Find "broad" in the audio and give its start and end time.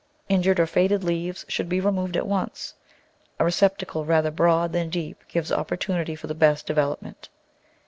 4.31-4.73